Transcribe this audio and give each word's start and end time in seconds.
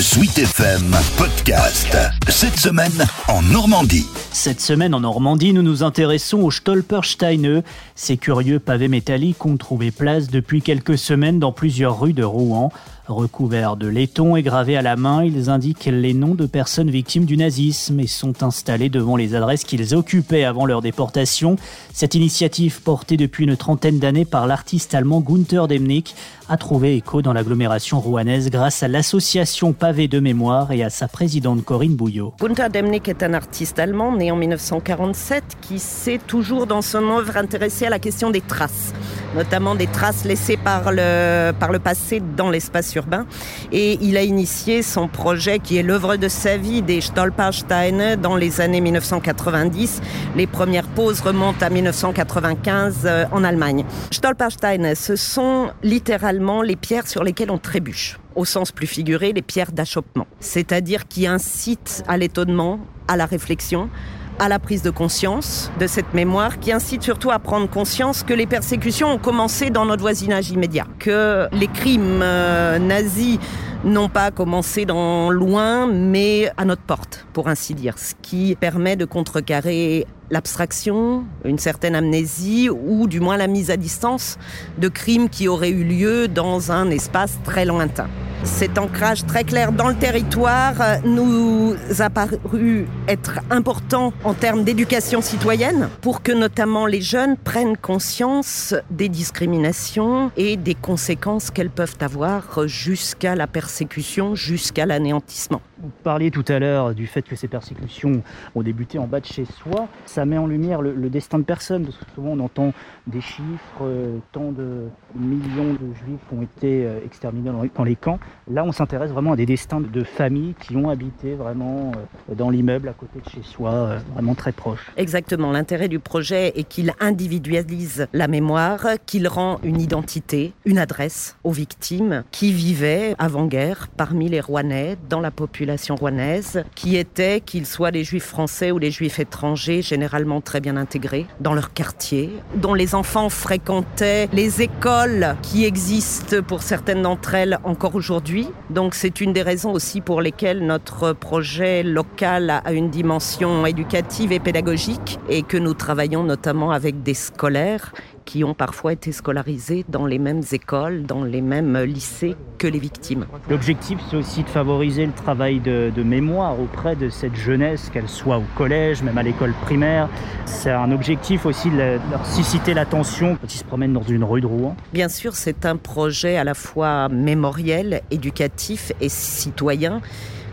Sweet 0.00 0.38
FM 0.38 0.94
Podcast. 1.16 1.96
Cette 2.28 2.56
semaine 2.56 3.04
en 3.26 3.42
Normandie. 3.42 4.06
Cette 4.30 4.60
semaine 4.60 4.94
en 4.94 5.00
Normandie, 5.00 5.52
nous 5.52 5.62
nous 5.62 5.82
intéressons 5.82 6.38
au 6.38 6.52
Stolpersteine. 6.52 7.64
Ces 7.96 8.16
curieux 8.16 8.60
pavés 8.60 8.86
métalliques 8.86 9.44
ont 9.44 9.56
trouvé 9.56 9.90
place 9.90 10.28
depuis 10.28 10.62
quelques 10.62 10.96
semaines 10.96 11.40
dans 11.40 11.50
plusieurs 11.50 12.00
rues 12.00 12.12
de 12.12 12.22
Rouen. 12.22 12.70
Recouverts 13.08 13.76
de 13.76 13.88
laiton 13.88 14.36
et 14.36 14.42
gravés 14.42 14.76
à 14.76 14.82
la 14.82 14.94
main, 14.94 15.24
ils 15.24 15.48
indiquent 15.48 15.86
les 15.86 16.12
noms 16.12 16.34
de 16.34 16.44
personnes 16.44 16.90
victimes 16.90 17.24
du 17.24 17.38
nazisme 17.38 17.98
et 18.00 18.06
sont 18.06 18.42
installés 18.42 18.90
devant 18.90 19.16
les 19.16 19.34
adresses 19.34 19.64
qu'ils 19.64 19.94
occupaient 19.94 20.44
avant 20.44 20.66
leur 20.66 20.82
déportation. 20.82 21.56
Cette 21.94 22.14
initiative, 22.14 22.82
portée 22.82 23.16
depuis 23.16 23.44
une 23.44 23.56
trentaine 23.56 23.98
d'années 23.98 24.26
par 24.26 24.46
l'artiste 24.46 24.94
allemand 24.94 25.20
Gunther 25.20 25.68
Demnig, 25.68 26.14
a 26.50 26.56
trouvé 26.56 26.96
écho 26.96 27.22
dans 27.22 27.32
l'agglomération 27.32 28.00
rouennaise 28.00 28.50
grâce 28.50 28.82
à 28.82 28.88
l'association 28.88 29.72
Pavé 29.72 30.08
de 30.08 30.20
Mémoire 30.20 30.72
et 30.72 30.82
à 30.82 30.90
sa 30.90 31.08
présidente 31.08 31.64
Corinne 31.64 31.94
Bouillot. 31.94 32.34
Gunther 32.40 32.70
Demnig 32.70 33.08
est 33.08 33.22
un 33.22 33.34
artiste 33.34 33.78
allemand 33.78 34.14
né 34.16 34.30
en 34.30 34.36
1947 34.36 35.44
qui 35.60 35.78
s'est 35.78 36.20
toujours 36.26 36.66
dans 36.66 36.82
son 36.82 37.08
œuvre 37.10 37.36
intéressé 37.36 37.86
à 37.86 37.90
la 37.90 37.98
question 37.98 38.30
des 38.30 38.40
traces, 38.40 38.92
notamment 39.34 39.74
des 39.74 39.86
traces 39.86 40.24
laissées 40.24 40.56
par 40.56 40.92
le, 40.92 41.52
par 41.52 41.72
le 41.72 41.78
passé 41.78 42.22
dans 42.36 42.50
l'espace 42.50 42.94
urbain. 42.94 43.26
Et 43.72 43.98
il 44.00 44.16
a 44.16 44.22
initié 44.22 44.82
son 44.82 45.08
projet 45.08 45.58
qui 45.58 45.76
est 45.76 45.82
l'œuvre 45.82 46.16
de 46.16 46.28
sa 46.28 46.56
vie 46.56 46.82
des 46.82 47.00
Stolpersteine 47.00 48.16
dans 48.16 48.36
les 48.36 48.60
années 48.60 48.80
1990. 48.80 50.00
Les 50.36 50.46
premières 50.46 50.88
poses 50.88 51.20
remontent 51.20 51.64
à 51.64 51.70
1995 51.70 53.02
euh, 53.04 53.24
en 53.32 53.44
Allemagne. 53.44 53.84
Stolpersteine, 54.10 54.94
ce 54.94 55.16
sont 55.16 55.70
littéralement 55.82 56.62
les 56.62 56.76
pierres 56.76 57.06
sur 57.06 57.24
lesquelles 57.24 57.50
on 57.50 57.58
trébuche 57.58 58.18
au 58.34 58.44
sens 58.44 58.70
plus 58.70 58.86
figuré, 58.86 59.32
les 59.32 59.42
pierres 59.42 59.72
d'achoppement, 59.72 60.28
c'est-à-dire 60.38 61.08
qui 61.08 61.26
incitent 61.26 62.04
à 62.06 62.16
l'étonnement, 62.16 62.78
à 63.08 63.16
la 63.16 63.26
réflexion, 63.26 63.90
à 64.38 64.48
la 64.48 64.58
prise 64.58 64.82
de 64.82 64.90
conscience 64.90 65.70
de 65.80 65.86
cette 65.86 66.14
mémoire, 66.14 66.60
qui 66.60 66.72
incite 66.72 67.02
surtout 67.02 67.30
à 67.30 67.38
prendre 67.38 67.68
conscience 67.68 68.22
que 68.22 68.34
les 68.34 68.46
persécutions 68.46 69.12
ont 69.12 69.18
commencé 69.18 69.70
dans 69.70 69.84
notre 69.84 70.02
voisinage 70.02 70.50
immédiat, 70.50 70.86
que 70.98 71.48
les 71.52 71.66
crimes 71.66 72.20
euh, 72.22 72.78
nazis 72.78 73.38
n'ont 73.84 74.08
pas 74.08 74.30
commencé 74.30 74.84
dans 74.84 75.30
loin, 75.30 75.86
mais 75.86 76.50
à 76.56 76.64
notre 76.64 76.82
porte, 76.82 77.26
pour 77.32 77.48
ainsi 77.48 77.74
dire, 77.74 77.98
ce 77.98 78.14
qui 78.20 78.56
permet 78.56 78.96
de 78.96 79.04
contrecarrer 79.04 80.06
l'abstraction, 80.30 81.24
une 81.44 81.58
certaine 81.58 81.94
amnésie 81.94 82.68
ou 82.70 83.06
du 83.06 83.20
moins 83.20 83.36
la 83.36 83.46
mise 83.46 83.70
à 83.70 83.76
distance 83.76 84.38
de 84.78 84.88
crimes 84.88 85.28
qui 85.28 85.48
auraient 85.48 85.70
eu 85.70 85.84
lieu 85.84 86.28
dans 86.28 86.72
un 86.72 86.90
espace 86.90 87.38
très 87.44 87.64
lointain. 87.64 88.08
Cet 88.44 88.78
ancrage 88.78 89.26
très 89.26 89.44
clair 89.44 89.72
dans 89.72 89.88
le 89.88 89.94
territoire 89.94 90.74
nous 91.04 91.74
a 91.98 92.10
paru 92.10 92.86
être 93.08 93.40
important 93.50 94.12
en 94.24 94.34
termes 94.34 94.64
d'éducation 94.64 95.20
citoyenne 95.20 95.88
pour 96.00 96.22
que 96.22 96.32
notamment 96.32 96.86
les 96.86 97.00
jeunes 97.00 97.36
prennent 97.36 97.76
conscience 97.76 98.74
des 98.90 99.08
discriminations 99.08 100.30
et 100.36 100.56
des 100.56 100.74
conséquences 100.74 101.50
qu'elles 101.50 101.70
peuvent 101.70 101.98
avoir 102.00 102.66
jusqu'à 102.66 103.34
la 103.34 103.46
persécution, 103.46 104.34
jusqu'à 104.34 104.86
l'anéantissement. 104.86 105.60
Vous 105.80 105.90
parliez 106.02 106.32
tout 106.32 106.44
à 106.48 106.58
l'heure 106.58 106.92
du 106.92 107.06
fait 107.06 107.22
que 107.22 107.36
ces 107.36 107.46
persécutions 107.46 108.22
ont 108.56 108.62
débuté 108.62 108.98
en 108.98 109.06
bas 109.06 109.20
de 109.20 109.26
chez 109.26 109.44
soi. 109.44 109.86
Ça 110.06 110.24
met 110.24 110.36
en 110.36 110.48
lumière 110.48 110.82
le, 110.82 111.08
destin 111.08 111.38
de 111.38 111.44
que 111.44 111.92
souvent 112.14 112.30
on 112.30 112.40
entend 112.40 112.72
des 113.06 113.20
chiffres, 113.20 113.82
euh, 113.82 114.18
tant 114.32 114.50
de 114.50 114.88
millions 115.14 115.74
de 115.74 115.94
juifs 115.94 116.20
ont 116.36 116.42
été 116.42 116.84
euh, 116.84 116.98
exterminés 117.04 117.50
dans 117.74 117.84
les, 117.84 117.96
camps. 117.96 118.18
Là, 118.50 118.64
on 118.64 118.72
s'intéresse 118.72 119.12
vraiment 119.12 119.32
à 119.32 119.36
des 119.36 119.46
destins 119.46 119.80
de 119.80 120.02
familles 120.02 120.54
qui 120.60 120.76
ont 120.76 120.90
habité 120.90 121.34
vraiment 121.34 121.92
euh, 122.28 122.34
dans 122.34 122.50
l'immeuble 122.50 122.88
à 122.88 122.92
côté 122.92 123.20
de 123.24 123.30
chez 123.30 123.42
soi, 123.42 123.98
vraiment 124.14 124.34
très 124.34 124.52
proche. 124.52 124.90
Exactement. 124.96 125.52
L'intérêt 125.52 125.88
du 125.88 126.00
projet 126.00 126.58
est 126.58 126.64
qu'il 126.64 126.92
individualise 126.98 128.08
la 128.12 128.26
mémoire, 128.26 128.84
qu'il 129.06 129.28
rend 129.28 129.60
une 129.62 129.80
identité, 129.80 130.52
une 130.64 130.78
adresse 130.78 131.36
aux 131.44 131.52
victimes 131.52 132.24
qui 132.32 132.52
vivaient 132.52 133.14
avant-guerre 133.18 133.88
parmi 133.96 134.28
les 134.28 134.40
Rouennais, 134.40 134.96
dans 135.08 135.20
la 135.20 135.30
population 135.30 135.67
rouennaise, 135.90 136.64
qui 136.74 136.96
étaient, 136.96 137.40
qu'ils 137.40 137.66
soient 137.66 137.90
les 137.90 138.04
juifs 138.04 138.24
français 138.24 138.70
ou 138.70 138.78
les 138.78 138.90
juifs 138.90 139.18
étrangers, 139.18 139.82
généralement 139.82 140.40
très 140.40 140.60
bien 140.60 140.76
intégrés 140.76 141.26
dans 141.40 141.54
leur 141.54 141.72
quartier, 141.72 142.30
dont 142.54 142.74
les 142.74 142.94
enfants 142.94 143.28
fréquentaient 143.28 144.28
les 144.32 144.62
écoles 144.62 145.36
qui 145.42 145.64
existent 145.64 146.42
pour 146.42 146.62
certaines 146.62 147.02
d'entre 147.02 147.34
elles 147.34 147.58
encore 147.64 147.94
aujourd'hui. 147.94 148.48
Donc 148.70 148.94
c'est 148.94 149.20
une 149.20 149.32
des 149.32 149.42
raisons 149.42 149.72
aussi 149.72 150.00
pour 150.00 150.20
lesquelles 150.20 150.64
notre 150.64 151.12
projet 151.12 151.82
local 151.82 152.62
a 152.64 152.72
une 152.72 152.90
dimension 152.90 153.66
éducative 153.66 154.32
et 154.32 154.40
pédagogique 154.40 155.18
et 155.28 155.42
que 155.42 155.56
nous 155.56 155.74
travaillons 155.74 156.24
notamment 156.24 156.70
avec 156.70 157.02
des 157.02 157.14
scolaires 157.14 157.92
qui 158.28 158.44
ont 158.44 158.52
parfois 158.52 158.92
été 158.92 159.10
scolarisés 159.10 159.86
dans 159.88 160.04
les 160.04 160.18
mêmes 160.18 160.42
écoles, 160.52 161.04
dans 161.04 161.24
les 161.24 161.40
mêmes 161.40 161.78
lycées 161.78 162.36
que 162.58 162.66
les 162.66 162.78
victimes. 162.78 163.24
L'objectif, 163.48 163.98
c'est 164.10 164.16
aussi 164.16 164.42
de 164.42 164.50
favoriser 164.50 165.06
le 165.06 165.12
travail 165.12 165.60
de, 165.60 165.90
de 165.96 166.02
mémoire 166.02 166.60
auprès 166.60 166.94
de 166.94 167.08
cette 167.08 167.36
jeunesse, 167.36 167.88
qu'elle 167.90 168.06
soit 168.06 168.36
au 168.36 168.44
collège, 168.54 169.02
même 169.02 169.16
à 169.16 169.22
l'école 169.22 169.54
primaire. 169.62 170.10
C'est 170.44 170.70
un 170.70 170.92
objectif 170.92 171.46
aussi 171.46 171.70
de 171.70 171.76
leur 171.78 172.26
susciter 172.26 172.74
l'attention 172.74 173.38
quand 173.40 173.54
ils 173.54 173.58
se 173.58 173.64
promènent 173.64 173.94
dans 173.94 174.02
une 174.02 174.24
rue 174.24 174.42
de 174.42 174.46
Rouen. 174.46 174.76
Bien 174.92 175.08
sûr, 175.08 175.34
c'est 175.34 175.64
un 175.64 175.76
projet 175.76 176.36
à 176.36 176.44
la 176.44 176.52
fois 176.52 177.08
mémoriel, 177.08 178.02
éducatif 178.10 178.92
et 179.00 179.08
citoyen 179.08 180.02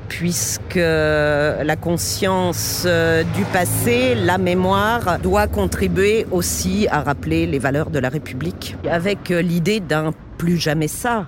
puisque 0.08 0.76
la 0.76 1.76
conscience 1.76 2.84
euh, 2.86 3.24
du 3.36 3.44
passé, 3.46 4.16
la 4.16 4.38
mémoire, 4.38 5.20
doit 5.20 5.48
contribuer 5.48 6.26
aussi 6.32 6.88
à 6.90 7.02
rappeler 7.02 7.46
les 7.46 7.60
valeurs 7.60 7.90
de 7.90 8.00
la 8.00 8.10
République, 8.10 8.76
avec 8.90 9.32
euh, 9.32 9.42
l'idée 9.42 9.80
d'un 9.80 10.14
plus 10.38 10.58
jamais 10.58 10.88
ça. 10.88 11.28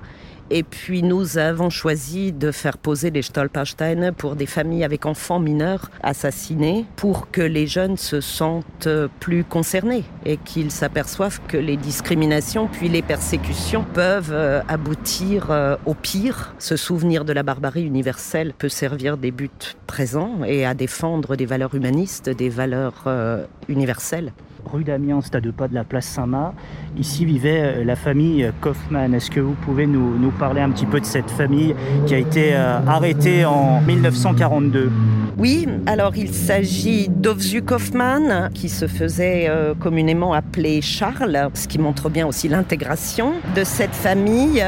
Et 0.49 0.63
puis 0.63 1.03
nous 1.03 1.37
avons 1.37 1.69
choisi 1.69 2.31
de 2.31 2.51
faire 2.51 2.77
poser 2.77 3.11
les 3.11 3.21
Stolpersteine 3.21 4.11
pour 4.13 4.35
des 4.35 4.45
familles 4.45 4.83
avec 4.83 5.05
enfants 5.05 5.39
mineurs 5.39 5.91
assassinés 6.01 6.85
pour 6.95 7.29
que 7.31 7.41
les 7.41 7.67
jeunes 7.67 7.97
se 7.97 8.21
sentent 8.21 8.89
plus 9.19 9.43
concernés 9.43 10.03
et 10.25 10.37
qu'ils 10.37 10.71
s'aperçoivent 10.71 11.41
que 11.47 11.57
les 11.57 11.77
discriminations 11.77 12.67
puis 12.67 12.89
les 12.89 13.01
persécutions 13.01 13.85
peuvent 13.93 14.31
euh, 14.31 14.61
aboutir 14.67 15.77
au 15.85 15.93
pire. 15.93 16.53
Ce 16.59 16.75
souvenir 16.75 17.25
de 17.25 17.33
la 17.33 17.43
barbarie 17.43 17.83
universelle 17.83 18.53
peut 18.57 18.69
servir 18.69 19.17
des 19.17 19.31
buts 19.31 19.49
présents 19.85 20.43
et 20.45 20.65
à 20.65 20.73
défendre 20.73 21.35
des 21.35 21.45
valeurs 21.45 21.75
humanistes, 21.75 22.29
des 22.29 22.49
valeurs 22.49 23.03
euh, 23.07 23.45
universelles 23.67 24.33
rue 24.67 24.83
d'Amiens, 24.83 25.19
à 25.33 25.41
deux 25.41 25.51
pas 25.51 25.67
de 25.67 25.73
la 25.73 25.83
place 25.83 26.05
Saint-Marc. 26.05 26.53
Ici 26.97 27.25
vivait 27.25 27.83
la 27.83 27.95
famille 27.95 28.49
Kaufmann. 28.61 29.13
Est-ce 29.13 29.31
que 29.31 29.39
vous 29.39 29.53
pouvez 29.53 29.87
nous, 29.87 30.31
parler 30.39 30.61
un 30.61 30.69
petit 30.69 30.85
peu 30.85 30.99
de 30.99 31.05
cette 31.05 31.31
famille 31.31 31.75
qui 32.05 32.13
a 32.13 32.17
été 32.17 32.51
euh, 32.53 32.79
arrêtée 32.85 33.45
en 33.45 33.81
1942 33.81 34.91
Oui, 35.37 35.67
alors 35.85 36.15
il 36.15 36.33
s'agit 36.33 37.07
d'Ovzu 37.09 37.61
Kaufmann, 37.61 38.49
qui 38.53 38.69
se 38.69 38.87
faisait 38.87 39.47
euh, 39.49 39.73
communément 39.73 40.33
appeler 40.33 40.81
Charles, 40.81 41.49
ce 41.53 41.67
qui 41.67 41.79
montre 41.79 42.09
bien 42.09 42.27
aussi 42.27 42.47
l'intégration 42.47 43.33
de 43.55 43.63
cette 43.63 43.95
famille. 43.95 44.63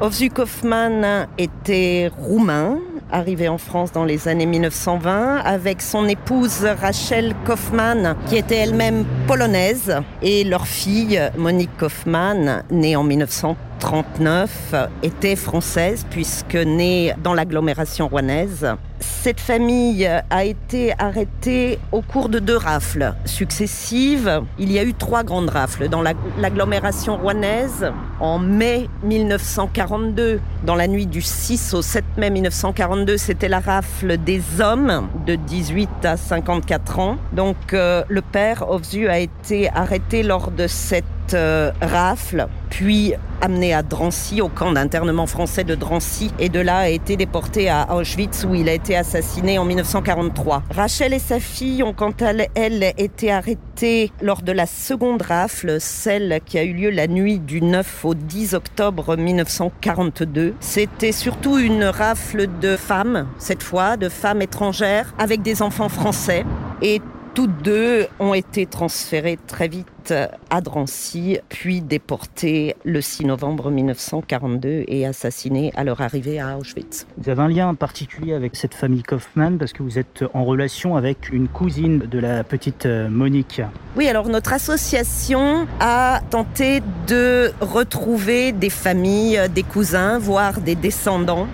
Ovzu 0.00 0.30
Kaufmann 0.30 1.28
était 1.38 2.10
roumain, 2.18 2.78
arrivé 3.10 3.48
en 3.48 3.58
France 3.58 3.92
dans 3.92 4.04
les 4.04 4.28
années 4.28 4.46
1920 4.46 5.38
avec 5.38 5.82
son 5.82 6.08
épouse 6.08 6.64
Rachel 6.80 7.34
Kaufmann 7.46 8.16
qui 8.26 8.36
était 8.36 8.56
elle-même 8.56 9.04
polonaise 9.26 9.96
et 10.22 10.44
leur 10.44 10.66
fille 10.66 11.20
Monique 11.36 11.76
Kaufmann 11.78 12.64
née 12.70 12.96
en 12.96 13.02
1939 13.84 14.74
était 15.02 15.36
française 15.36 16.06
puisque 16.08 16.54
née 16.54 17.12
dans 17.22 17.34
l'agglomération 17.34 18.08
rouennaise. 18.08 18.66
Cette 19.00 19.40
famille 19.40 20.06
a 20.06 20.44
été 20.44 20.94
arrêtée 20.98 21.78
au 21.92 22.00
cours 22.00 22.30
de 22.30 22.38
deux 22.38 22.56
rafles 22.56 23.14
successives. 23.26 24.40
Il 24.58 24.72
y 24.72 24.78
a 24.78 24.84
eu 24.84 24.94
trois 24.94 25.22
grandes 25.22 25.50
rafles 25.50 25.88
dans 25.88 26.02
l'agglomération 26.38 27.18
rouennaise 27.18 27.92
en 28.20 28.38
mai 28.38 28.88
1942. 29.02 30.40
Dans 30.64 30.74
la 30.74 30.88
nuit 30.88 31.06
du 31.06 31.20
6 31.20 31.74
au 31.74 31.82
7 31.82 32.04
mai 32.16 32.30
1942, 32.30 33.18
c'était 33.18 33.48
la 33.48 33.60
rafle 33.60 34.16
des 34.16 34.42
hommes 34.60 35.08
de 35.26 35.34
18 35.34 35.90
à 36.04 36.16
54 36.16 36.98
ans. 36.98 37.16
Donc 37.32 37.56
euh, 37.74 38.02
le 38.08 38.22
père 38.22 38.70
Ovzu 38.70 39.08
a 39.08 39.18
été 39.18 39.68
arrêté 39.68 40.22
lors 40.22 40.50
de 40.50 40.66
cette 40.66 41.04
euh, 41.32 41.70
rafle, 41.80 42.48
puis 42.68 43.14
amené 43.40 43.72
à 43.72 43.82
Drancy, 43.82 44.40
au 44.40 44.48
camp 44.48 44.72
d'internement 44.72 45.26
français 45.26 45.64
de 45.64 45.74
Drancy, 45.74 46.32
et 46.38 46.48
de 46.48 46.60
là 46.60 46.78
a 46.78 46.88
été 46.88 47.16
déporté 47.16 47.68
à 47.68 47.94
Auschwitz 47.94 48.44
où 48.44 48.54
il 48.54 48.68
a 48.68 48.72
été 48.72 48.96
assassiné 48.96 49.58
en 49.58 49.64
1943. 49.64 50.62
Rachel 50.74 51.12
et 51.12 51.18
sa 51.18 51.40
fille 51.40 51.82
ont 51.82 51.92
quant 51.92 52.14
à 52.20 52.32
elles 52.54 52.92
été 52.98 53.30
arrêtées 53.30 54.12
lors 54.22 54.42
de 54.42 54.52
la 54.52 54.66
seconde 54.66 55.22
rafle, 55.22 55.80
celle 55.80 56.40
qui 56.44 56.58
a 56.58 56.64
eu 56.64 56.72
lieu 56.72 56.90
la 56.90 57.06
nuit 57.06 57.38
du 57.38 57.62
9 57.62 58.04
au 58.04 58.14
10 58.14 58.54
octobre 58.54 59.16
1942. 59.16 60.54
C'était 60.60 61.12
surtout 61.12 61.58
une 61.58 61.84
rafle 61.84 62.48
de 62.60 62.76
femmes, 62.76 63.26
cette 63.38 63.62
fois, 63.62 63.96
de 63.96 64.08
femmes 64.08 64.42
étrangères, 64.42 65.14
avec 65.18 65.42
des 65.42 65.62
enfants 65.62 65.88
français. 65.88 66.44
Et 66.82 67.00
toutes 67.34 67.62
deux 67.62 68.06
ont 68.20 68.32
été 68.32 68.64
transférées 68.64 69.38
très 69.48 69.66
vite 69.66 70.14
à 70.50 70.60
Drancy, 70.60 71.38
puis 71.48 71.80
déportées 71.80 72.76
le 72.84 73.00
6 73.00 73.24
novembre 73.26 73.72
1942 73.72 74.84
et 74.86 75.04
assassinées 75.04 75.72
à 75.74 75.82
leur 75.82 76.00
arrivée 76.00 76.38
à 76.38 76.56
Auschwitz. 76.58 77.06
Vous 77.18 77.30
avez 77.30 77.42
un 77.42 77.48
lien 77.48 77.74
particulier 77.74 78.34
avec 78.34 78.54
cette 78.54 78.74
famille 78.74 79.02
Kaufmann 79.02 79.58
parce 79.58 79.72
que 79.72 79.82
vous 79.82 79.98
êtes 79.98 80.24
en 80.32 80.44
relation 80.44 80.96
avec 80.96 81.30
une 81.30 81.48
cousine 81.48 81.98
de 81.98 82.18
la 82.20 82.44
petite 82.44 82.86
euh, 82.86 83.08
Monique. 83.08 83.62
Oui, 83.96 84.08
alors 84.08 84.28
notre 84.28 84.52
association 84.52 85.66
a 85.80 86.20
tenté 86.30 86.82
de 87.08 87.52
retrouver 87.60 88.52
des 88.52 88.70
familles, 88.70 89.40
des 89.52 89.64
cousins, 89.64 90.18
voire 90.18 90.60
des 90.60 90.76
descendants 90.76 91.48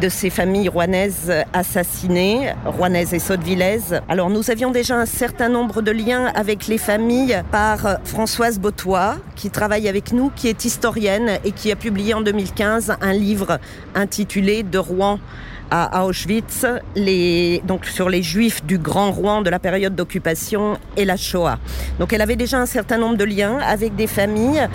de 0.00 0.08
ces 0.08 0.30
familles 0.30 0.68
rouennaises 0.68 1.32
assassinées, 1.52 2.54
rouennaises 2.64 3.14
et 3.14 3.18
sautevillaises. 3.18 4.00
Alors 4.08 4.30
nous 4.30 4.50
avions 4.50 4.70
déjà 4.70 4.96
un 4.96 5.06
certain 5.06 5.48
nombre 5.48 5.82
de 5.82 5.90
liens 5.90 6.32
avec 6.34 6.66
les 6.66 6.78
familles 6.78 7.42
par 7.50 7.98
Françoise 8.04 8.58
Botois, 8.58 9.16
qui 9.36 9.50
travaille 9.50 9.88
avec 9.88 10.12
nous, 10.12 10.30
qui 10.34 10.48
est 10.48 10.64
historienne 10.64 11.38
et 11.44 11.52
qui 11.52 11.70
a 11.70 11.76
publié 11.76 12.14
en 12.14 12.20
2015 12.20 12.96
un 13.00 13.12
livre 13.12 13.58
intitulé 13.94 14.62
De 14.62 14.78
Rouen 14.78 15.18
à 15.74 16.04
Auschwitz, 16.04 16.66
les, 16.94 17.62
donc 17.66 17.86
sur 17.86 18.10
les 18.10 18.22
juifs 18.22 18.62
du 18.62 18.76
Grand 18.76 19.10
Rouen 19.10 19.40
de 19.40 19.48
la 19.48 19.58
période 19.58 19.94
d'occupation 19.94 20.78
et 20.98 21.06
la 21.06 21.16
Shoah. 21.16 21.58
Donc 21.98 22.12
elle 22.12 22.20
avait 22.20 22.36
déjà 22.36 22.58
un 22.58 22.66
certain 22.66 22.98
nombre 22.98 23.16
de 23.16 23.24
liens 23.24 23.58
avec 23.58 23.96
des 23.96 24.06
familles 24.06 24.68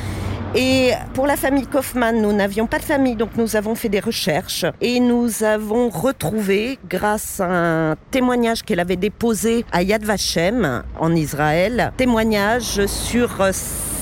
et 0.60 0.94
pour 1.14 1.28
la 1.28 1.38
famille 1.38 1.68
Kaufmann, 1.68 2.20
nous 2.20 2.34
n'avions 2.34 2.66
pas 2.66 2.80
de 2.80 2.84
famille, 2.84 3.16
donc 3.16 3.30
nous 3.38 3.56
avons 3.56 3.76
fait 3.76 3.90
des 3.90 4.00
recherches. 4.00 4.66
Et 4.82 5.00
nous 5.00 5.44
avons 5.44 5.90
retrouvé, 5.90 6.80
grâce 6.90 7.40
à 7.40 7.92
un 7.92 7.96
témoignage 8.10 8.64
qu'elle 8.64 8.80
avait 8.80 8.96
déposé 8.96 9.66
à 9.72 9.84
Yad 9.84 10.04
Vashem 10.04 10.82
en 11.00 11.16
Israël, 11.16 11.92
témoignage 11.96 12.88
sur 12.88 13.30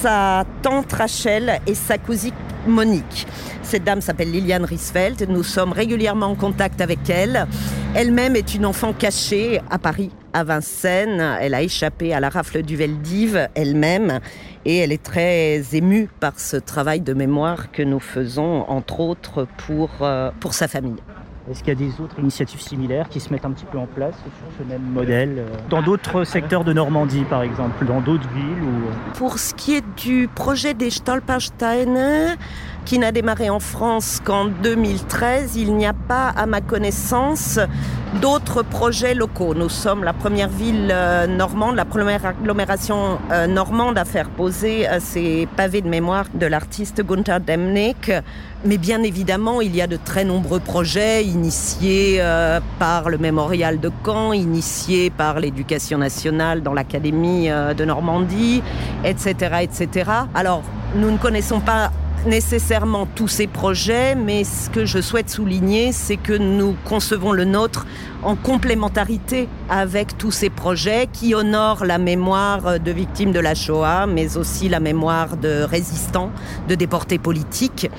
sa 0.02 0.46
tante 0.62 0.94
Rachel 0.94 1.60
et 1.68 1.76
sa 1.76 1.98
cousine 1.98 2.32
Monique. 2.68 3.28
Cette 3.62 3.84
dame 3.84 4.02
s'appelle 4.02 4.32
Liliane 4.32 4.66
Risfeld. 4.66 5.28
Nous 5.30 5.44
sommes 5.44 5.72
régulièrement 5.72 6.28
en 6.28 6.36
contact 6.36 6.82
avec 6.82 7.10
elle. 7.10 7.48
Elle-même 7.94 8.36
est 8.36 8.56
une 8.56 8.66
enfant 8.66 8.94
cachée 8.94 9.62
à 9.70 9.78
Paris, 9.78 10.12
à 10.34 10.44
Vincennes. 10.44 11.38
Elle 11.40 11.54
a 11.54 11.62
échappé 11.62 12.14
à 12.14 12.20
la 12.20 12.30
rafle 12.30 12.62
du 12.62 12.76
Veldiv 12.76 13.48
elle-même 13.56 14.20
et 14.66 14.78
elle 14.78 14.92
est 14.92 15.04
très 15.04 15.64
émue 15.74 16.10
par 16.20 16.40
ce 16.40 16.58
travail 16.58 17.02
de 17.02 17.14
mémoire 17.14 17.72
que 17.72 17.84
nous 17.84 18.00
faisons, 18.00 18.66
entre 18.68 19.00
autres, 19.00 19.48
pour, 19.58 19.90
euh, 20.02 20.32
pour 20.40 20.54
sa 20.54 20.68
famille. 20.68 21.02
Est-ce 21.50 21.60
qu'il 21.60 21.68
y 21.68 21.72
a 21.72 21.76
des 21.76 22.02
autres 22.02 22.18
initiatives 22.20 22.60
similaires 22.60 23.08
qui 23.08 23.20
se 23.20 23.32
mettent 23.32 23.46
un 23.46 23.52
petit 23.52 23.66
peu 23.66 23.78
en 23.78 23.86
place 23.86 24.16
sur 24.16 24.58
ce 24.58 24.68
même 24.68 24.82
modèle 24.82 25.36
euh, 25.38 25.58
Dans 25.70 25.84
d'autres 25.84 26.24
secteurs 26.24 26.64
de 26.64 26.74
Normandie, 26.74 27.24
par 27.24 27.44
exemple, 27.44 27.86
dans 27.86 28.02
d'autres 28.02 28.28
villes 28.30 28.64
ou... 28.64 28.88
Euh 28.88 29.14
Pour 29.16 29.38
ce 29.38 29.54
qui 29.54 29.76
est 29.76 29.84
du 29.96 30.28
projet 30.28 30.74
des 30.74 30.90
Stolpersteine, 30.90 32.36
qui 32.86 33.00
n'a 33.00 33.12
démarré 33.12 33.50
en 33.50 33.60
France 33.60 34.22
qu'en 34.24 34.46
2013, 34.46 35.56
il 35.56 35.76
n'y 35.76 35.86
a 35.86 35.94
pas, 35.94 36.30
à 36.30 36.46
ma 36.46 36.62
connaissance, 36.62 37.60
d'autres 38.22 38.62
projets 38.62 39.16
locaux. 39.16 39.56
Nous 39.56 39.70
sommes 39.70 40.04
la 40.04 40.14
première 40.14 40.50
ville 40.50 40.90
euh, 40.92 41.28
normande, 41.28 41.76
la 41.76 41.86
première 41.86 42.26
agglomération 42.26 43.18
normande 43.50 43.98
à 43.98 44.06
faire 44.06 44.30
poser 44.30 44.88
ces 45.00 45.48
pavés 45.58 45.82
de 45.82 45.90
mémoire 45.90 46.26
de 46.34 46.46
l'artiste 46.46 47.04
Gunther 47.04 47.40
Demnig. 47.40 48.22
Mais 48.66 48.80
bien 48.80 49.04
évidemment, 49.04 49.62
il 49.62 49.76
y 49.76 49.82
a 49.82 49.88
de 49.88 49.96
très 49.96 50.24
nombreux 50.24 50.60
projets 50.60 51.24
initiés 51.24 52.18
euh, 52.20 52.60
par 52.80 53.10
le 53.10 53.20
mémorial 53.20 53.80
de 53.80 53.92
Caen, 54.04 54.34
initiés 54.34 55.12
par 55.12 55.40
l'éducation 55.40 56.00
nationale 56.00 56.64
dans 56.64 56.74
l'Académie 56.74 57.52
euh, 57.52 57.76
de 57.76 57.86
Normandie, 57.86 58.64
etc., 59.04 59.58
etc. 59.62 60.10
Alors, 60.34 60.64
nous 60.96 61.12
ne 61.12 61.18
connaissons 61.18 61.60
pas 61.60 61.92
nécessairement 62.26 63.06
tous 63.06 63.28
ces 63.28 63.48
projets, 63.48 64.16
mais 64.16 64.44
ce 64.44 64.70
que 64.70 64.86
je 64.86 65.00
souhaite 65.02 65.30
souligner, 65.30 65.92
c'est 65.92 66.18
que 66.18 66.34
nous 66.34 66.76
concevons 66.86 67.32
le 67.32 67.46
nôtre 67.46 67.86
en 68.26 68.36
complémentarité 68.36 69.48
avec 69.70 70.18
tous 70.18 70.32
ces 70.32 70.50
projets 70.50 71.08
qui 71.14 71.36
honorent 71.36 71.86
la 71.86 72.00
mémoire 72.00 72.80
de 72.80 72.92
victimes 72.92 73.32
de 73.32 73.40
la 73.40 73.54
Shoah, 73.54 74.08
mais 74.08 74.36
aussi 74.36 74.68
la 74.68 74.80
mémoire 74.80 75.38
de 75.38 75.62
résistants, 75.62 76.32
de 76.68 76.74
déportés 76.74 77.20
politiques. 77.20 77.90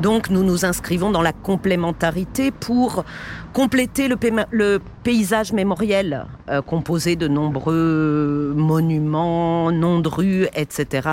Donc 0.00 0.30
nous 0.30 0.42
nous 0.42 0.64
inscrivons 0.64 1.10
dans 1.10 1.22
la 1.22 1.32
complémentarité 1.32 2.50
pour 2.50 3.04
compléter 3.52 4.08
le, 4.08 4.80
paysage 5.04 5.52
mémoriel 5.52 6.26
euh, 6.48 6.62
composé 6.62 7.14
de 7.14 7.28
nombreux 7.28 8.54
monuments, 8.56 9.70
noms 9.70 10.00
de 10.00 10.08
rues, 10.08 10.46
etc. 10.56 11.08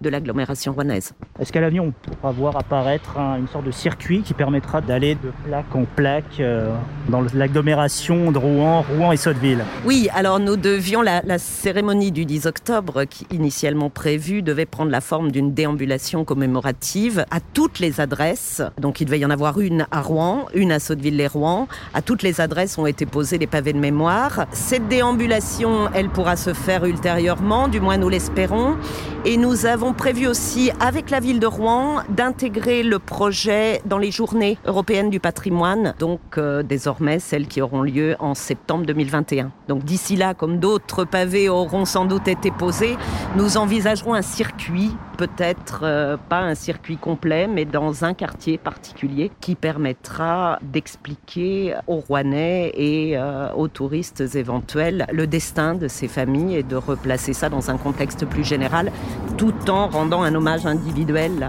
de 0.00 0.08
l'agglomération 0.10 0.72
rouennaise. 0.72 1.14
Est-ce 1.38 1.52
qu'à 1.52 1.60
l'avenir, 1.60 1.84
on 1.84 1.92
pourra 1.92 2.32
voir 2.32 2.56
apparaître 2.56 3.16
une 3.16 3.46
sorte 3.48 3.64
de 3.64 3.70
circuit 3.70 4.22
qui 4.22 4.34
permettra 4.34 4.80
d'aller 4.80 5.14
de 5.14 5.30
plaque 5.44 5.74
en 5.74 5.84
plaque 5.84 6.40
euh, 6.40 6.74
dans 7.08 7.22
l'agglomération 7.34 8.15
de 8.16 8.38
Rouen, 8.38 8.82
Rouen 8.82 9.12
et 9.12 9.16
Sotteville 9.16 9.62
Oui, 9.84 10.08
alors 10.14 10.40
nous 10.40 10.56
devions, 10.56 11.02
la, 11.02 11.22
cérémonie 11.38 12.12
du 12.12 12.24
10 12.24 12.46
octobre, 12.46 13.04
qui 13.04 13.26
initialement 13.30 13.90
prévue, 13.90 14.42
devait 14.42 14.64
prendre 14.64 14.90
la 14.90 15.02
forme 15.02 15.30
d'une 15.30 15.52
déambulation 15.52 16.24
commémorative 16.24 17.26
à 17.30 17.40
toutes 17.40 17.78
les 17.78 18.00
adresses. 18.00 18.62
Donc 18.80 19.00
il 19.00 19.04
devait 19.04 19.18
y 19.18 19.26
en 19.26 19.30
avoir 19.30 19.60
une 19.60 19.86
à 19.90 20.00
Rouen, 20.00 20.46
une 20.54 20.72
à 20.72 20.78
Sotteville-les-Rouen. 20.78 21.68
À 21.92 22.00
toutes 22.00 22.22
les 22.22 22.40
adresses 22.40 22.78
ont 22.78 22.86
été 22.86 23.04
posées 23.04 23.38
des 23.38 23.46
pavés 23.46 23.74
de 23.74 23.78
mémoire. 23.78 24.46
Cette 24.52 24.88
déambulation, 24.88 25.90
elle 25.94 26.08
pourra 26.08 26.36
se 26.36 26.54
faire 26.54 26.84
ultérieurement, 26.84 27.68
du 27.68 27.80
moins 27.80 27.98
nous 27.98 28.08
l'espérons. 28.08 28.76
Et 29.24 29.36
nous 29.36 29.66
avons 29.66 29.92
prévu 29.92 30.26
aussi, 30.26 30.70
avec 30.80 31.10
la 31.10 31.20
ville 31.20 31.40
de 31.40 31.46
Rouen, 31.46 32.02
d'intégrer 32.08 32.82
le 32.82 32.98
projet 32.98 33.82
dans 33.84 33.98
les 33.98 34.10
journées 34.10 34.56
européennes 34.64 35.10
du 35.10 35.20
patrimoine, 35.20 35.94
donc 35.98 36.20
euh, 36.38 36.62
désormais 36.62 37.18
celles 37.18 37.46
qui 37.46 37.60
auront 37.60 37.82
en 38.18 38.34
septembre 38.34 38.86
2021. 38.86 39.50
Donc 39.68 39.84
d'ici 39.84 40.16
là, 40.16 40.34
comme 40.34 40.58
d'autres 40.58 41.04
pavés 41.04 41.48
auront 41.48 41.84
sans 41.84 42.04
doute 42.04 42.28
été 42.28 42.50
posés, 42.50 42.96
nous 43.36 43.56
envisagerons 43.56 44.14
un 44.14 44.22
circuit, 44.22 44.92
peut-être 45.18 45.80
euh, 45.82 46.16
pas 46.28 46.40
un 46.40 46.54
circuit 46.54 46.96
complet, 46.96 47.46
mais 47.46 47.64
dans 47.64 48.04
un 48.04 48.14
quartier 48.14 48.58
particulier 48.58 49.30
qui 49.40 49.54
permettra 49.54 50.58
d'expliquer 50.62 51.74
aux 51.86 51.96
Rouennais 51.96 52.72
et 52.74 53.16
euh, 53.16 53.52
aux 53.54 53.68
touristes 53.68 54.22
éventuels 54.34 55.06
le 55.12 55.26
destin 55.26 55.74
de 55.74 55.88
ces 55.88 56.08
familles 56.08 56.56
et 56.56 56.62
de 56.62 56.76
replacer 56.76 57.32
ça 57.32 57.48
dans 57.48 57.70
un 57.70 57.76
contexte 57.76 58.26
plus 58.26 58.44
général 58.44 58.92
tout 59.36 59.70
en 59.70 59.88
rendant 59.88 60.22
un 60.22 60.34
hommage 60.34 60.66
individuel 60.66 61.48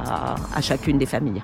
à 0.56 0.62
chacune 0.62 0.98
des 0.98 1.06
familles. 1.06 1.42